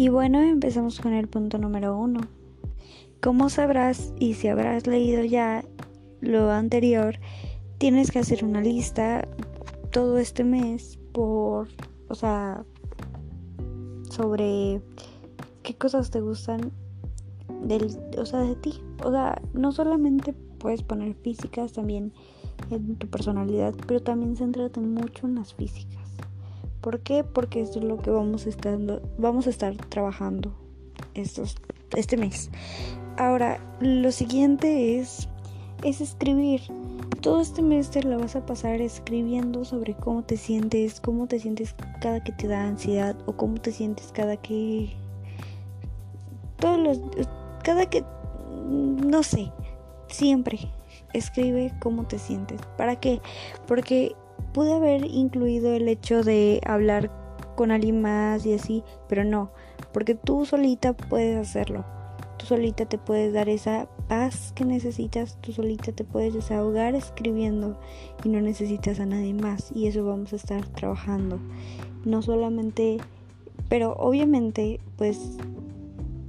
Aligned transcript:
Y 0.00 0.08
bueno, 0.08 0.40
empezamos 0.40 0.98
con 0.98 1.12
el 1.12 1.28
punto 1.28 1.58
número 1.58 1.94
uno. 1.94 2.20
Como 3.20 3.50
sabrás, 3.50 4.14
y 4.18 4.32
si 4.32 4.48
habrás 4.48 4.86
leído 4.86 5.22
ya 5.24 5.62
lo 6.22 6.50
anterior, 6.50 7.16
tienes 7.76 8.10
que 8.10 8.18
hacer 8.18 8.42
una 8.42 8.62
lista 8.62 9.28
todo 9.92 10.16
este 10.16 10.42
mes 10.42 10.98
por, 11.12 11.68
o 12.08 12.14
sea, 12.14 12.64
sobre 14.08 14.80
qué 15.62 15.74
cosas 15.76 16.10
te 16.10 16.22
gustan 16.22 16.72
del, 17.62 17.94
o 18.16 18.24
sea, 18.24 18.40
de 18.40 18.56
ti. 18.56 18.80
O 19.04 19.10
sea, 19.10 19.42
no 19.52 19.70
solamente 19.70 20.32
puedes 20.32 20.82
poner 20.82 21.12
físicas, 21.12 21.74
también 21.74 22.14
en 22.70 22.96
tu 22.96 23.06
personalidad, 23.06 23.74
pero 23.86 24.00
también 24.00 24.34
céntrate 24.34 24.80
mucho 24.80 25.26
en 25.26 25.34
las 25.34 25.52
físicas. 25.52 25.99
¿Por 26.80 27.00
qué? 27.00 27.24
Porque 27.24 27.60
esto 27.60 27.78
es 27.78 27.84
lo 27.84 27.98
que 27.98 28.10
vamos 28.10 28.46
estar, 28.46 28.78
vamos 29.18 29.46
a 29.46 29.50
estar 29.50 29.76
trabajando 29.88 30.52
estos, 31.14 31.56
este 31.96 32.16
mes. 32.16 32.50
Ahora, 33.16 33.58
lo 33.80 34.10
siguiente 34.12 34.98
es, 34.98 35.28
es 35.84 36.00
escribir. 36.00 36.62
Todo 37.20 37.42
este 37.42 37.60
mes 37.60 37.90
te 37.90 38.02
lo 38.02 38.18
vas 38.18 38.34
a 38.34 38.46
pasar 38.46 38.80
escribiendo 38.80 39.64
sobre 39.64 39.94
cómo 39.94 40.22
te 40.22 40.38
sientes, 40.38 41.00
cómo 41.00 41.26
te 41.26 41.38
sientes 41.38 41.74
cada 42.00 42.24
que 42.24 42.32
te 42.32 42.48
da 42.48 42.64
ansiedad 42.64 43.14
o 43.26 43.32
cómo 43.32 43.60
te 43.60 43.72
sientes 43.72 44.10
cada 44.12 44.36
que... 44.38 44.94
Todos 46.58 46.78
los... 46.78 47.00
Cada 47.62 47.84
que... 47.90 48.02
No 48.70 49.22
sé. 49.22 49.52
Siempre 50.08 50.58
escribe 51.12 51.72
cómo 51.80 52.04
te 52.04 52.18
sientes. 52.18 52.60
¿Para 52.76 52.98
qué? 52.98 53.20
Porque 53.66 54.14
pude 54.52 54.72
haber 54.74 55.04
incluido 55.04 55.72
el 55.72 55.88
hecho 55.88 56.22
de 56.22 56.60
hablar 56.66 57.10
con 57.56 57.70
alguien 57.70 58.00
más 58.00 58.46
y 58.46 58.54
así, 58.54 58.82
pero 59.08 59.24
no, 59.24 59.50
porque 59.92 60.14
tú 60.14 60.46
solita 60.46 60.92
puedes 60.94 61.36
hacerlo. 61.36 61.84
Tú 62.38 62.46
solita 62.46 62.86
te 62.86 62.96
puedes 62.96 63.34
dar 63.34 63.50
esa 63.50 63.86
paz 64.08 64.52
que 64.54 64.64
necesitas, 64.64 65.36
tú 65.42 65.52
solita 65.52 65.92
te 65.92 66.04
puedes 66.04 66.32
desahogar 66.32 66.94
escribiendo 66.94 67.78
y 68.24 68.30
no 68.30 68.40
necesitas 68.40 68.98
a 68.98 69.04
nadie 69.04 69.34
más 69.34 69.70
y 69.74 69.88
eso 69.88 70.04
vamos 70.06 70.32
a 70.32 70.36
estar 70.36 70.66
trabajando. 70.68 71.38
No 72.06 72.22
solamente, 72.22 72.96
pero 73.68 73.92
obviamente 73.98 74.80
pues 74.96 75.36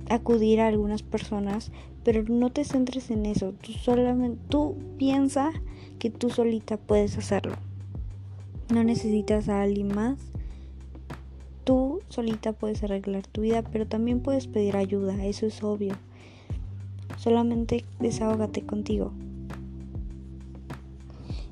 acudir 0.09 0.59
a 0.59 0.67
algunas 0.67 1.01
personas, 1.01 1.71
pero 2.03 2.23
no 2.23 2.51
te 2.51 2.65
centres 2.65 3.09
en 3.09 3.25
eso, 3.25 3.53
tú 3.61 3.71
solamente 3.71 4.37
tú 4.49 4.75
piensa 4.97 5.51
que 5.97 6.09
tú 6.09 6.29
solita 6.29 6.75
puedes 6.75 7.17
hacerlo. 7.17 7.55
No 8.71 8.85
necesitas 8.85 9.49
a 9.49 9.61
alguien 9.61 9.89
más. 9.89 10.17
Tú 11.65 11.99
solita 12.07 12.53
puedes 12.53 12.81
arreglar 12.83 13.27
tu 13.27 13.41
vida, 13.41 13.63
pero 13.63 13.85
también 13.85 14.21
puedes 14.21 14.47
pedir 14.47 14.77
ayuda, 14.77 15.25
eso 15.25 15.45
es 15.45 15.61
obvio. 15.61 15.95
Solamente 17.17 17.83
desahógate 17.99 18.61
contigo. 18.65 19.11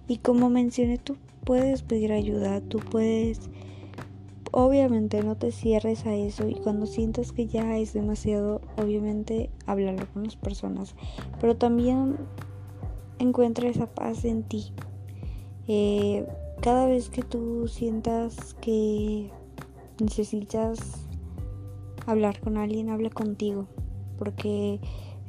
Y 0.08 0.18
como 0.20 0.50
mencioné, 0.50 0.98
tú 0.98 1.18
puedes 1.44 1.84
pedir 1.84 2.14
ayuda, 2.14 2.62
tú 2.62 2.80
puedes... 2.80 3.50
Obviamente 4.52 5.22
no 5.22 5.36
te 5.36 5.52
cierres 5.52 6.06
a 6.06 6.16
eso 6.16 6.48
y 6.48 6.56
cuando 6.56 6.88
sientas 6.88 7.34
que 7.34 7.48
ya 7.48 7.78
es 7.78 7.94
demasiado, 7.94 8.62
obviamente 8.78 9.52
háblalo 9.68 10.08
con 10.14 10.24
las 10.24 10.38
personas. 10.38 10.96
Pero 11.40 11.56
también 11.58 12.16
encuentra 13.20 13.68
esa 13.68 13.88
paz 13.88 14.26
en 14.26 14.42
ti. 14.44 14.72
Eh, 15.68 16.26
cada 16.62 16.88
vez 16.88 17.10
que 17.10 17.24
tú 17.24 17.68
sientas 17.68 18.54
que 18.56 19.32
necesitas 20.00 20.80
hablar 22.06 22.40
con 22.40 22.58
alguien, 22.58 22.90
habla 22.90 23.10
contigo, 23.10 23.68
porque 24.18 24.80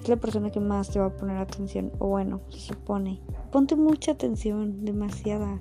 es 0.00 0.08
la 0.08 0.16
persona 0.16 0.50
que 0.50 0.60
más 0.60 0.90
te 0.90 0.98
va 0.98 1.06
a 1.06 1.16
poner 1.16 1.36
atención, 1.36 1.92
o 1.98 2.08
bueno, 2.08 2.40
se 2.48 2.58
supone. 2.60 3.20
Ponte 3.52 3.76
mucha 3.76 4.12
atención, 4.12 4.84
demasiada. 4.84 5.60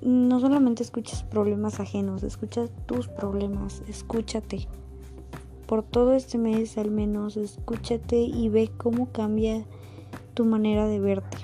No 0.00 0.40
solamente 0.40 0.82
escuches 0.82 1.22
problemas 1.22 1.80
ajenos, 1.80 2.22
escucha 2.22 2.66
tus 2.86 3.08
problemas, 3.08 3.82
escúchate. 3.88 4.66
Por 5.66 5.82
todo 5.82 6.14
este 6.14 6.38
mes 6.38 6.76
al 6.76 6.90
menos, 6.90 7.36
escúchate 7.36 8.16
y 8.16 8.48
ve 8.48 8.70
cómo 8.76 9.10
cambia 9.12 9.64
tu 10.34 10.44
manera 10.44 10.86
de 10.86 11.00
verte. 11.00 11.38